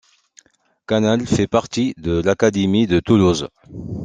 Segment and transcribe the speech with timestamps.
[0.87, 3.49] Canals fait partie de l'académie de Toulouse.